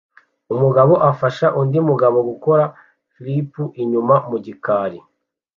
Umugabo 0.53 0.93
afasha 1.09 1.47
undi 1.61 1.79
mugabo 1.89 2.17
gukora 2.29 2.63
flip 3.13 3.51
inyuma 3.81 4.15
mu 4.29 4.37
gikari 4.45 4.99